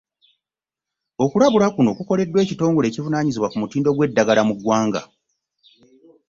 [1.23, 5.01] Okulabula kuno kukoleddwa ekitongole ekivunaanyizibwa ku mutindo gw'eddagala mu ggwanga